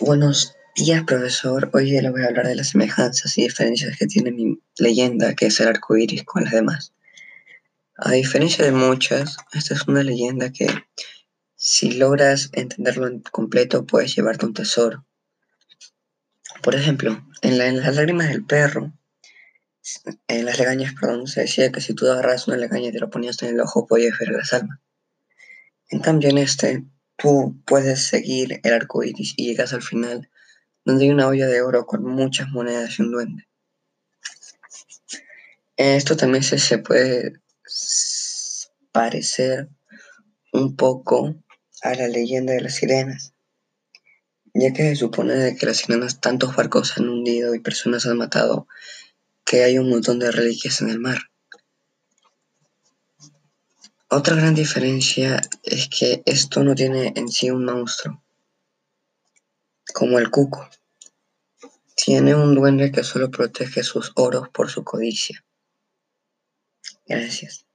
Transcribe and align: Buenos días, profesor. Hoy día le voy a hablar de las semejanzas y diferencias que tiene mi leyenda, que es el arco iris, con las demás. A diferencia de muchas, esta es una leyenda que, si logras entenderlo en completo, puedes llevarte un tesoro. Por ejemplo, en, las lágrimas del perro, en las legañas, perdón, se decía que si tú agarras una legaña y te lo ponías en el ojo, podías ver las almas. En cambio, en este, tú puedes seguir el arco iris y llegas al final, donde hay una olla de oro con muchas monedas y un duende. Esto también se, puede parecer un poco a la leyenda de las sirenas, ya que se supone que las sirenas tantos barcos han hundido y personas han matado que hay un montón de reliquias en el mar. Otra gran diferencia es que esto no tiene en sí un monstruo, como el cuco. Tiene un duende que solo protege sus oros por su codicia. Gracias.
Buenos 0.00 0.54
días, 0.76 1.02
profesor. 1.02 1.70
Hoy 1.72 1.86
día 1.86 2.00
le 2.00 2.10
voy 2.10 2.22
a 2.22 2.26
hablar 2.26 2.46
de 2.46 2.54
las 2.54 2.68
semejanzas 2.68 3.36
y 3.36 3.42
diferencias 3.42 3.98
que 3.98 4.06
tiene 4.06 4.30
mi 4.30 4.62
leyenda, 4.78 5.34
que 5.34 5.46
es 5.46 5.58
el 5.58 5.66
arco 5.66 5.96
iris, 5.96 6.22
con 6.22 6.44
las 6.44 6.52
demás. 6.52 6.94
A 7.96 8.12
diferencia 8.12 8.64
de 8.64 8.70
muchas, 8.70 9.38
esta 9.52 9.74
es 9.74 9.88
una 9.88 10.04
leyenda 10.04 10.52
que, 10.52 10.68
si 11.56 11.94
logras 11.94 12.50
entenderlo 12.52 13.08
en 13.08 13.22
completo, 13.22 13.86
puedes 13.86 14.14
llevarte 14.14 14.46
un 14.46 14.54
tesoro. 14.54 15.04
Por 16.62 16.76
ejemplo, 16.76 17.20
en, 17.42 17.58
las 17.58 17.96
lágrimas 17.96 18.28
del 18.28 18.44
perro, 18.44 18.92
en 20.28 20.44
las 20.44 20.60
legañas, 20.60 20.94
perdón, 20.94 21.26
se 21.26 21.40
decía 21.40 21.72
que 21.72 21.80
si 21.80 21.94
tú 21.94 22.06
agarras 22.06 22.46
una 22.46 22.56
legaña 22.56 22.90
y 22.90 22.92
te 22.92 23.00
lo 23.00 23.10
ponías 23.10 23.42
en 23.42 23.54
el 23.54 23.60
ojo, 23.60 23.88
podías 23.88 24.16
ver 24.16 24.28
las 24.28 24.52
almas. 24.52 24.78
En 25.90 25.98
cambio, 25.98 26.30
en 26.30 26.38
este, 26.38 26.84
tú 27.18 27.60
puedes 27.66 28.06
seguir 28.06 28.60
el 28.62 28.72
arco 28.72 29.02
iris 29.02 29.34
y 29.36 29.48
llegas 29.48 29.72
al 29.74 29.82
final, 29.82 30.30
donde 30.84 31.04
hay 31.04 31.10
una 31.10 31.26
olla 31.26 31.46
de 31.46 31.60
oro 31.60 31.84
con 31.84 32.04
muchas 32.04 32.48
monedas 32.48 32.98
y 32.98 33.02
un 33.02 33.12
duende. 33.12 33.48
Esto 35.76 36.16
también 36.16 36.42
se, 36.42 36.78
puede 36.78 37.34
parecer 38.92 39.68
un 40.52 40.76
poco 40.76 41.34
a 41.82 41.94
la 41.94 42.08
leyenda 42.08 42.52
de 42.52 42.62
las 42.62 42.76
sirenas, 42.76 43.34
ya 44.54 44.72
que 44.72 44.82
se 44.82 44.96
supone 44.96 45.56
que 45.56 45.66
las 45.66 45.78
sirenas 45.78 46.20
tantos 46.20 46.56
barcos 46.56 46.96
han 46.96 47.08
hundido 47.08 47.54
y 47.54 47.60
personas 47.60 48.06
han 48.06 48.16
matado 48.16 48.66
que 49.44 49.64
hay 49.64 49.78
un 49.78 49.90
montón 49.90 50.18
de 50.18 50.30
reliquias 50.30 50.80
en 50.80 50.90
el 50.90 50.98
mar. 50.98 51.18
Otra 54.10 54.36
gran 54.36 54.54
diferencia 54.54 55.38
es 55.62 55.88
que 55.88 56.22
esto 56.24 56.64
no 56.64 56.74
tiene 56.74 57.12
en 57.14 57.28
sí 57.28 57.50
un 57.50 57.66
monstruo, 57.66 58.22
como 59.92 60.18
el 60.18 60.30
cuco. 60.30 60.66
Tiene 61.94 62.34
un 62.34 62.54
duende 62.54 62.90
que 62.90 63.04
solo 63.04 63.30
protege 63.30 63.82
sus 63.82 64.12
oros 64.14 64.48
por 64.48 64.70
su 64.70 64.82
codicia. 64.82 65.44
Gracias. 67.06 67.67